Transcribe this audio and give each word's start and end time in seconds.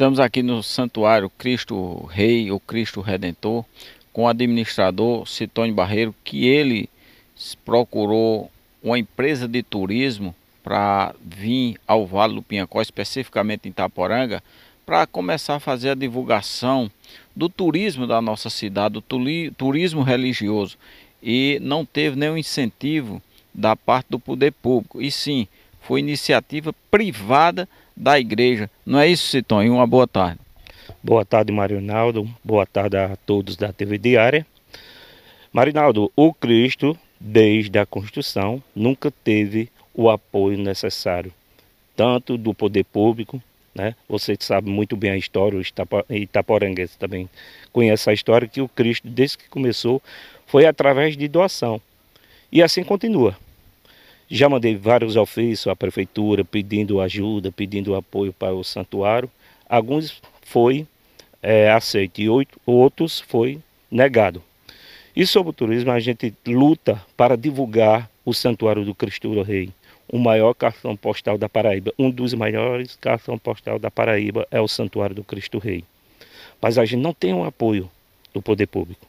Estamos 0.00 0.18
aqui 0.18 0.42
no 0.42 0.62
Santuário 0.62 1.28
Cristo 1.28 2.06
Rei 2.06 2.50
ou 2.50 2.58
Cristo 2.58 3.02
Redentor 3.02 3.66
com 4.14 4.22
o 4.22 4.28
administrador 4.28 5.28
Citônio 5.28 5.74
Barreiro, 5.74 6.14
que 6.24 6.46
ele 6.46 6.88
procurou 7.66 8.50
uma 8.82 8.98
empresa 8.98 9.46
de 9.46 9.62
turismo 9.62 10.34
para 10.64 11.14
vir 11.20 11.78
ao 11.86 12.06
Vale 12.06 12.36
do 12.36 12.42
Pinhacó, 12.42 12.80
especificamente 12.80 13.68
em 13.68 13.72
Itaporanga, 13.72 14.42
para 14.86 15.06
começar 15.06 15.56
a 15.56 15.60
fazer 15.60 15.90
a 15.90 15.94
divulgação 15.94 16.90
do 17.36 17.50
turismo 17.50 18.06
da 18.06 18.22
nossa 18.22 18.48
cidade, 18.48 18.94
do 18.94 19.52
turismo 19.52 20.00
religioso. 20.02 20.78
E 21.22 21.58
não 21.60 21.84
teve 21.84 22.16
nenhum 22.16 22.38
incentivo 22.38 23.20
da 23.52 23.76
parte 23.76 24.06
do 24.08 24.18
poder 24.18 24.52
público. 24.52 25.02
E 25.02 25.10
sim, 25.10 25.46
foi 25.82 26.00
iniciativa 26.00 26.74
privada 26.90 27.68
da 28.00 28.18
igreja. 28.18 28.70
Não 28.84 28.98
é 28.98 29.06
isso, 29.06 29.28
Citões? 29.28 29.70
Uma 29.70 29.86
boa 29.86 30.08
tarde. 30.08 30.40
Boa 31.02 31.22
tarde, 31.22 31.52
Marinaldo. 31.52 32.28
Boa 32.42 32.64
tarde 32.64 32.96
a 32.96 33.14
todos 33.26 33.56
da 33.56 33.72
TV 33.74 33.98
Diária. 33.98 34.46
Marinaldo, 35.52 36.10
o 36.16 36.32
Cristo, 36.32 36.96
desde 37.20 37.78
a 37.78 37.84
construção, 37.84 38.62
nunca 38.74 39.10
teve 39.10 39.68
o 39.92 40.08
apoio 40.08 40.56
necessário, 40.56 41.30
tanto 41.94 42.38
do 42.38 42.54
poder 42.54 42.84
público, 42.84 43.42
né? 43.74 43.94
Você 44.08 44.34
sabe 44.40 44.70
muito 44.70 44.96
bem 44.96 45.10
a 45.10 45.16
história, 45.16 45.58
os 45.58 45.70
itaporanguenses 46.08 46.96
também 46.96 47.28
conhece 47.70 48.08
a 48.08 48.14
história, 48.14 48.48
que 48.48 48.62
o 48.62 48.68
Cristo, 48.68 49.08
desde 49.08 49.36
que 49.36 49.48
começou, 49.48 50.00
foi 50.46 50.64
através 50.64 51.16
de 51.18 51.28
doação. 51.28 51.80
E 52.50 52.62
assim 52.62 52.82
continua. 52.82 53.36
Já 54.30 54.48
mandei 54.48 54.76
vários 54.76 55.16
ofícios 55.16 55.66
à 55.66 55.74
prefeitura 55.74 56.44
pedindo 56.44 57.00
ajuda, 57.00 57.50
pedindo 57.50 57.96
apoio 57.96 58.32
para 58.32 58.54
o 58.54 58.62
santuário. 58.62 59.28
Alguns 59.68 60.22
foi 60.42 60.86
é, 61.42 61.70
aceito 61.70 62.20
e 62.20 62.28
outros 62.64 63.20
foi 63.20 63.58
negado. 63.90 64.42
E 65.16 65.26
sobre 65.26 65.50
o 65.50 65.52
turismo, 65.52 65.90
a 65.90 65.98
gente 65.98 66.32
luta 66.46 67.04
para 67.16 67.36
divulgar 67.36 68.08
o 68.24 68.32
Santuário 68.32 68.84
do 68.84 68.94
Cristo 68.94 69.42
Rei, 69.42 69.70
o 70.08 70.18
maior 70.18 70.54
cartão 70.54 70.96
postal 70.96 71.36
da 71.36 71.48
Paraíba. 71.48 71.92
Um 71.98 72.10
dos 72.10 72.32
maiores 72.32 72.96
cartão 73.00 73.36
postal 73.36 73.78
da 73.78 73.90
Paraíba 73.90 74.46
é 74.50 74.60
o 74.60 74.68
Santuário 74.68 75.16
do 75.16 75.24
Cristo 75.24 75.58
Rei. 75.58 75.84
Mas 76.62 76.78
a 76.78 76.84
gente 76.84 77.00
não 77.00 77.12
tem 77.12 77.32
o 77.32 77.44
apoio 77.44 77.90
do 78.32 78.40
poder 78.40 78.66
público. 78.66 79.04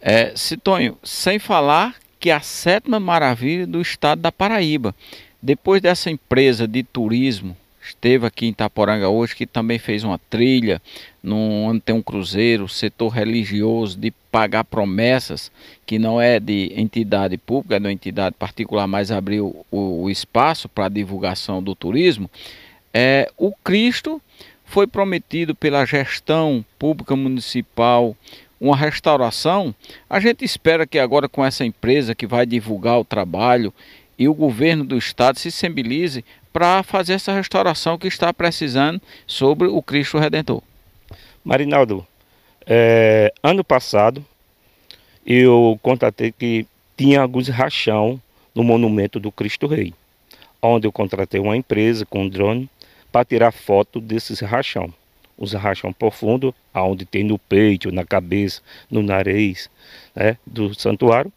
É, 0.00 0.36
Citonho, 0.36 0.98
sem 1.02 1.38
falar 1.38 1.96
que 2.26 2.30
é 2.30 2.34
a 2.34 2.40
sétima 2.40 2.98
maravilha 2.98 3.68
do 3.68 3.80
estado 3.80 4.20
da 4.20 4.32
Paraíba. 4.32 4.92
Depois 5.40 5.80
dessa 5.80 6.10
empresa 6.10 6.66
de 6.66 6.82
turismo, 6.82 7.56
esteve 7.80 8.26
aqui 8.26 8.46
em 8.46 8.48
Itaporanga 8.48 9.08
hoje, 9.08 9.36
que 9.36 9.46
também 9.46 9.78
fez 9.78 10.02
uma 10.02 10.18
trilha, 10.18 10.82
num, 11.22 11.66
onde 11.66 11.78
tem 11.78 11.94
um 11.94 12.02
cruzeiro, 12.02 12.68
setor 12.68 13.10
religioso, 13.10 13.96
de 13.96 14.10
pagar 14.28 14.64
promessas, 14.64 15.52
que 15.86 16.00
não 16.00 16.20
é 16.20 16.40
de 16.40 16.72
entidade 16.74 17.38
pública, 17.38 17.76
é 17.76 17.78
de 17.78 17.86
uma 17.86 17.92
entidade 17.92 18.34
particular, 18.36 18.88
mas 18.88 19.12
abriu 19.12 19.64
o, 19.70 20.02
o 20.02 20.10
espaço 20.10 20.68
para 20.68 20.88
divulgação 20.88 21.62
do 21.62 21.76
turismo. 21.76 22.28
É, 22.92 23.30
o 23.38 23.52
Cristo 23.52 24.20
foi 24.64 24.88
prometido 24.88 25.54
pela 25.54 25.86
gestão 25.86 26.64
pública 26.76 27.14
municipal 27.14 28.16
uma 28.60 28.76
restauração, 28.76 29.74
a 30.08 30.18
gente 30.18 30.44
espera 30.44 30.86
que 30.86 30.98
agora 30.98 31.28
com 31.28 31.44
essa 31.44 31.64
empresa 31.64 32.14
que 32.14 32.26
vai 32.26 32.46
divulgar 32.46 32.98
o 32.98 33.04
trabalho 33.04 33.72
e 34.18 34.28
o 34.28 34.34
governo 34.34 34.84
do 34.84 34.96
estado 34.96 35.38
se 35.38 35.50
sensibilize 35.50 36.24
para 36.52 36.82
fazer 36.82 37.14
essa 37.14 37.32
restauração 37.32 37.98
que 37.98 38.08
está 38.08 38.32
precisando 38.32 39.00
sobre 39.26 39.68
o 39.68 39.82
Cristo 39.82 40.18
Redentor. 40.18 40.62
Marinaldo, 41.44 42.06
é, 42.66 43.32
ano 43.42 43.62
passado 43.62 44.24
eu 45.24 45.78
contatei 45.82 46.32
que 46.32 46.66
tinha 46.96 47.20
alguns 47.20 47.48
rachão 47.48 48.20
no 48.54 48.64
monumento 48.64 49.20
do 49.20 49.30
Cristo 49.30 49.66
Rei, 49.66 49.92
onde 50.62 50.86
eu 50.86 50.92
contratei 50.92 51.38
uma 51.38 51.56
empresa 51.56 52.06
com 52.06 52.22
um 52.22 52.28
drone 52.28 52.70
para 53.12 53.24
tirar 53.24 53.52
foto 53.52 54.00
desses 54.00 54.40
rachão 54.40 54.92
os 55.36 55.52
rachão 55.52 55.92
profundo, 55.92 56.54
aonde 56.72 57.04
tem 57.04 57.22
no 57.22 57.38
peito, 57.38 57.92
na 57.92 58.04
cabeça, 58.04 58.62
no 58.90 59.02
nariz 59.02 59.70
né, 60.14 60.36
do 60.46 60.74
santuário. 60.74 61.32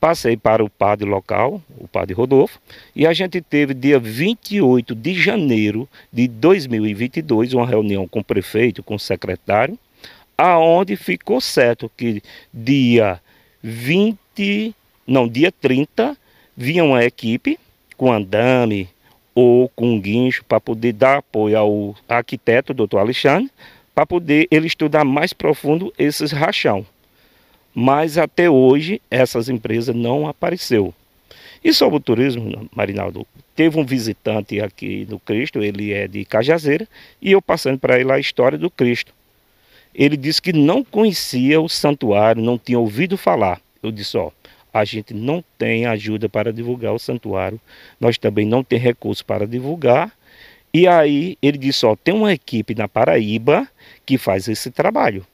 Passei 0.00 0.36
para 0.36 0.62
o 0.62 0.70
padre 0.70 1.08
local, 1.08 1.60
o 1.76 1.88
padre 1.88 2.14
Rodolfo, 2.14 2.60
e 2.94 3.04
a 3.04 3.12
gente 3.12 3.40
teve 3.40 3.74
dia 3.74 3.98
28 3.98 4.94
de 4.94 5.14
janeiro 5.14 5.88
de 6.12 6.28
2022 6.28 7.52
uma 7.52 7.66
reunião 7.66 8.06
com 8.06 8.20
o 8.20 8.24
prefeito, 8.24 8.82
com 8.82 8.94
o 8.94 8.98
secretário, 8.98 9.76
aonde 10.36 10.94
ficou 10.94 11.40
certo 11.40 11.90
que 11.96 12.22
dia 12.54 13.20
20, 13.60 14.72
não, 15.04 15.26
dia 15.26 15.50
30, 15.50 16.16
vinha 16.56 16.84
uma 16.84 17.04
equipe 17.04 17.58
com 17.96 18.12
andame, 18.12 18.88
ou 19.40 19.68
com 19.68 20.00
guincho 20.00 20.44
para 20.44 20.58
poder 20.58 20.92
dar 20.92 21.18
apoio 21.18 21.56
ao 21.56 21.94
arquiteto, 22.08 22.74
doutor 22.74 22.98
Alexandre, 22.98 23.48
para 23.94 24.04
poder 24.04 24.48
ele 24.50 24.66
estudar 24.66 25.04
mais 25.04 25.32
profundo 25.32 25.94
esses 25.96 26.32
rachão. 26.32 26.84
Mas 27.72 28.18
até 28.18 28.50
hoje 28.50 29.00
essas 29.08 29.48
empresas 29.48 29.94
não 29.94 30.26
apareceu. 30.26 30.92
E 31.62 31.72
sobre 31.72 31.98
o 31.98 32.00
turismo, 32.00 32.68
Marinaldo, 32.74 33.24
teve 33.54 33.78
um 33.78 33.84
visitante 33.84 34.60
aqui 34.60 35.04
do 35.04 35.20
Cristo, 35.20 35.62
ele 35.62 35.92
é 35.92 36.08
de 36.08 36.24
Cajazeira, 36.24 36.88
e 37.22 37.30
eu 37.30 37.40
passando 37.40 37.78
para 37.78 38.00
ele 38.00 38.10
a 38.10 38.18
história 38.18 38.58
do 38.58 38.68
Cristo. 38.68 39.14
Ele 39.94 40.16
disse 40.16 40.42
que 40.42 40.52
não 40.52 40.82
conhecia 40.82 41.60
o 41.60 41.68
santuário, 41.68 42.42
não 42.42 42.58
tinha 42.58 42.80
ouvido 42.80 43.16
falar. 43.16 43.60
Eu 43.80 43.92
disse, 43.92 44.16
ó, 44.16 44.32
a 44.72 44.84
gente 44.84 45.14
não 45.14 45.42
tem 45.56 45.86
ajuda 45.86 46.28
para 46.28 46.52
divulgar 46.52 46.92
o 46.92 46.98
santuário, 46.98 47.60
nós 48.00 48.18
também 48.18 48.46
não 48.46 48.62
tem 48.62 48.78
recurso 48.78 49.24
para 49.24 49.46
divulgar. 49.46 50.12
E 50.72 50.86
aí 50.86 51.36
ele 51.40 51.58
disse: 51.58 51.86
Ó, 51.86 51.96
tem 51.96 52.14
uma 52.14 52.32
equipe 52.32 52.74
na 52.74 52.88
Paraíba 52.88 53.66
que 54.04 54.18
faz 54.18 54.48
esse 54.48 54.70
trabalho. 54.70 55.26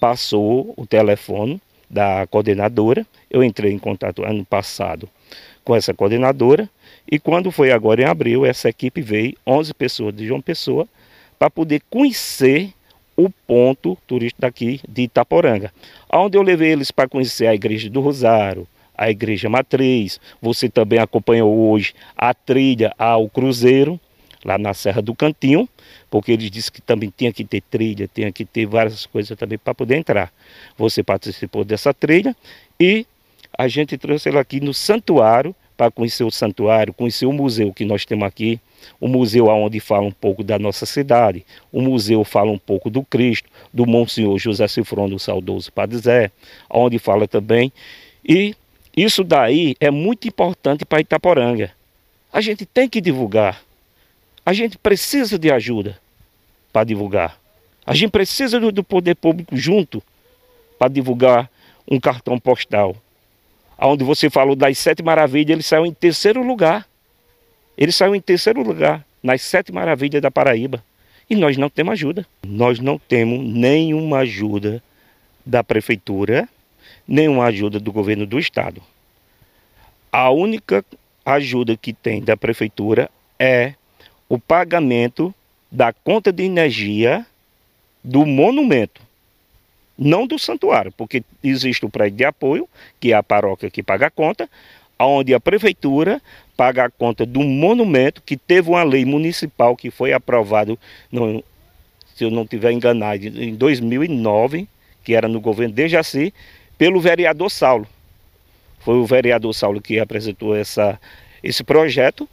Passou 0.00 0.74
o 0.76 0.86
telefone 0.86 1.60
da 1.88 2.26
coordenadora, 2.26 3.06
eu 3.30 3.44
entrei 3.44 3.72
em 3.72 3.78
contato 3.78 4.24
ano 4.24 4.44
passado 4.44 5.08
com 5.62 5.74
essa 5.74 5.94
coordenadora, 5.94 6.68
e 7.10 7.18
quando 7.18 7.50
foi 7.50 7.72
agora 7.72 8.02
em 8.02 8.04
abril, 8.04 8.44
essa 8.44 8.68
equipe 8.68 9.00
veio, 9.00 9.36
11 9.46 9.72
pessoas 9.74 10.14
de 10.14 10.26
João 10.26 10.40
Pessoa, 10.40 10.86
para 11.38 11.48
poder 11.48 11.82
conhecer 11.88 12.72
o 13.16 13.30
ponto 13.46 13.96
turístico 14.06 14.40
daqui 14.40 14.80
de 14.88 15.02
Itaporanga, 15.02 15.72
onde 16.12 16.36
eu 16.36 16.42
levei 16.42 16.72
eles 16.72 16.90
para 16.90 17.08
conhecer 17.08 17.46
a 17.46 17.54
Igreja 17.54 17.88
do 17.88 18.00
Rosário, 18.00 18.66
a 18.96 19.10
Igreja 19.10 19.48
Matriz. 19.48 20.20
Você 20.40 20.68
também 20.68 20.98
acompanhou 20.98 21.70
hoje 21.70 21.94
a 22.16 22.32
trilha 22.32 22.92
ao 22.98 23.28
Cruzeiro, 23.28 24.00
lá 24.44 24.58
na 24.58 24.74
Serra 24.74 25.00
do 25.00 25.14
Cantinho, 25.14 25.68
porque 26.10 26.32
eles 26.32 26.50
disse 26.50 26.70
que 26.70 26.82
também 26.82 27.12
tinha 27.16 27.32
que 27.32 27.44
ter 27.44 27.62
trilha, 27.62 28.08
tinha 28.12 28.30
que 28.30 28.44
ter 28.44 28.66
várias 28.66 29.06
coisas 29.06 29.36
também 29.38 29.58
para 29.58 29.74
poder 29.74 29.96
entrar. 29.96 30.32
Você 30.76 31.02
participou 31.02 31.64
dessa 31.64 31.94
trilha 31.94 32.36
e 32.78 33.06
a 33.56 33.68
gente 33.68 33.96
trouxe 33.96 34.28
ela 34.28 34.40
aqui 34.40 34.60
no 34.60 34.74
santuário 34.74 35.54
para 35.76 35.90
conhecer 35.90 36.24
o 36.24 36.30
santuário, 36.30 36.92
conhecer 36.92 37.26
o 37.26 37.32
museu 37.32 37.72
que 37.72 37.84
nós 37.84 38.04
temos 38.04 38.26
aqui, 38.26 38.60
o 39.00 39.08
museu 39.08 39.46
onde 39.46 39.80
fala 39.80 40.06
um 40.06 40.12
pouco 40.12 40.44
da 40.44 40.58
nossa 40.58 40.86
cidade, 40.86 41.44
o 41.72 41.80
museu 41.80 42.24
fala 42.24 42.50
um 42.50 42.58
pouco 42.58 42.90
do 42.90 43.02
Cristo, 43.02 43.48
do 43.72 43.86
Monsenhor 43.86 44.38
José 44.38 44.68
Cifrão, 44.68 45.18
saudoso 45.18 45.72
Padre 45.72 45.98
Zé, 45.98 46.30
onde 46.70 46.98
fala 46.98 47.26
também. 47.26 47.72
E 48.24 48.54
isso 48.96 49.24
daí 49.24 49.74
é 49.80 49.90
muito 49.90 50.28
importante 50.28 50.84
para 50.84 51.00
Itaporanga. 51.00 51.72
A 52.32 52.40
gente 52.40 52.64
tem 52.64 52.88
que 52.88 53.00
divulgar. 53.00 53.62
A 54.46 54.52
gente 54.52 54.78
precisa 54.78 55.38
de 55.38 55.50
ajuda 55.50 55.98
para 56.72 56.84
divulgar. 56.84 57.38
A 57.86 57.94
gente 57.94 58.10
precisa 58.10 58.58
do 58.60 58.84
poder 58.84 59.14
público 59.14 59.56
junto 59.56 60.02
para 60.78 60.88
divulgar 60.88 61.50
um 61.90 62.00
cartão 62.00 62.38
postal 62.38 62.96
onde 63.86 64.04
você 64.04 64.30
falou 64.30 64.56
das 64.56 64.78
sete 64.78 65.02
maravilhas, 65.02 65.50
ele 65.50 65.62
saiu 65.62 65.86
em 65.86 65.92
terceiro 65.92 66.42
lugar. 66.42 66.86
Ele 67.76 67.92
saiu 67.92 68.14
em 68.14 68.20
terceiro 68.20 68.62
lugar 68.62 69.04
nas 69.22 69.42
sete 69.42 69.72
maravilhas 69.72 70.22
da 70.22 70.30
Paraíba. 70.30 70.82
E 71.28 71.34
nós 71.34 71.56
não 71.56 71.68
temos 71.68 71.92
ajuda. 71.92 72.26
Nós 72.46 72.78
não 72.78 72.98
temos 72.98 73.44
nenhuma 73.44 74.18
ajuda 74.18 74.82
da 75.44 75.64
prefeitura, 75.64 76.48
nenhuma 77.06 77.44
ajuda 77.46 77.80
do 77.80 77.92
governo 77.92 78.26
do 78.26 78.38
estado. 78.38 78.82
A 80.12 80.30
única 80.30 80.84
ajuda 81.24 81.76
que 81.76 81.92
tem 81.92 82.22
da 82.22 82.36
prefeitura 82.36 83.10
é 83.38 83.74
o 84.28 84.38
pagamento 84.38 85.34
da 85.70 85.92
conta 85.92 86.32
de 86.32 86.44
energia 86.44 87.26
do 88.02 88.24
monumento 88.24 89.02
não 89.98 90.26
do 90.26 90.38
santuário, 90.38 90.92
porque 90.92 91.22
existe 91.42 91.84
o 91.84 91.90
prédio 91.90 92.18
de 92.18 92.24
apoio, 92.24 92.68
que 93.00 93.12
é 93.12 93.16
a 93.16 93.22
paróquia 93.22 93.70
que 93.70 93.82
paga 93.82 94.06
a 94.06 94.10
conta, 94.10 94.48
onde 94.98 95.34
a 95.34 95.40
prefeitura 95.40 96.20
paga 96.56 96.84
a 96.84 96.90
conta 96.90 97.26
do 97.26 97.40
monumento 97.40 98.22
que 98.22 98.36
teve 98.36 98.70
uma 98.70 98.82
lei 98.82 99.04
municipal 99.04 99.76
que 99.76 99.90
foi 99.90 100.12
aprovado 100.12 100.78
no 101.10 101.42
se 102.14 102.24
eu 102.24 102.30
não 102.30 102.44
estiver 102.44 102.70
enganado, 102.70 103.26
em 103.26 103.54
2009, 103.54 104.68
que 105.02 105.14
era 105.14 105.26
no 105.26 105.40
governo 105.40 105.74
de 105.74 105.88
Jaci, 105.88 106.32
pelo 106.78 107.00
vereador 107.00 107.50
Saulo. 107.50 107.88
Foi 108.78 108.94
o 108.94 109.04
vereador 109.04 109.52
Saulo 109.52 109.80
que 109.80 109.98
apresentou 109.98 110.54
essa, 110.54 111.00
esse 111.42 111.64
projeto, 111.64 112.28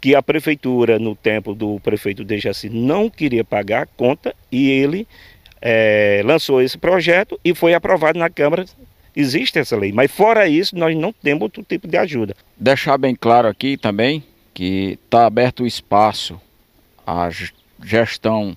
que 0.00 0.14
a 0.14 0.22
prefeitura, 0.22 0.98
no 0.98 1.14
tempo 1.14 1.54
do 1.54 1.78
prefeito 1.80 2.24
de 2.24 2.38
Jaci, 2.38 2.70
não 2.70 3.10
queria 3.10 3.44
pagar 3.44 3.82
a 3.82 3.86
conta 3.86 4.34
e 4.50 4.70
ele 4.70 5.06
é, 5.60 6.22
lançou 6.24 6.62
esse 6.62 6.78
projeto 6.78 7.38
e 7.44 7.54
foi 7.54 7.74
aprovado 7.74 8.18
na 8.18 8.30
Câmara. 8.30 8.64
Existe 9.14 9.58
essa 9.58 9.76
lei, 9.76 9.92
mas 9.92 10.10
fora 10.10 10.48
isso, 10.48 10.76
nós 10.76 10.96
não 10.96 11.12
temos 11.12 11.42
outro 11.42 11.62
tipo 11.62 11.88
de 11.88 11.96
ajuda. 11.96 12.36
Deixar 12.56 12.96
bem 12.98 13.16
claro 13.16 13.48
aqui 13.48 13.76
também 13.76 14.22
que 14.54 14.98
está 15.04 15.26
aberto 15.26 15.62
o 15.62 15.66
espaço 15.66 16.40
à 17.06 17.28
gestão, 17.82 18.56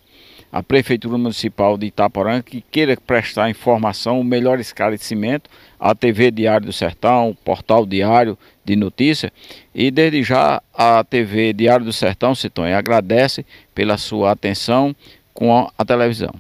à 0.51 0.61
Prefeitura 0.61 1.17
Municipal 1.17 1.77
de 1.77 1.85
Itaporã, 1.85 2.41
que 2.41 2.61
queira 2.61 2.97
prestar 2.97 3.49
informação, 3.49 4.19
o 4.19 4.23
melhor 4.23 4.59
esclarecimento, 4.59 5.49
à 5.79 5.95
TV 5.95 6.29
Diário 6.29 6.65
do 6.65 6.73
Sertão, 6.73 7.37
Portal 7.45 7.85
Diário 7.85 8.37
de 8.65 8.75
Notícia, 8.75 9.31
e 9.73 9.89
desde 9.89 10.21
já 10.23 10.61
a 10.73 11.03
TV 11.03 11.53
Diário 11.53 11.85
do 11.85 11.93
Sertão, 11.93 12.35
Citonho, 12.35 12.75
agradece 12.75 13.45
pela 13.73 13.97
sua 13.97 14.31
atenção 14.31 14.95
com 15.33 15.71
a 15.77 15.85
televisão. 15.85 16.33